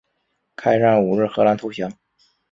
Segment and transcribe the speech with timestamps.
[0.55, 1.93] 开战五日荷兰投降。